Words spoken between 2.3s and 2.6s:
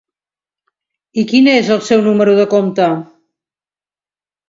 de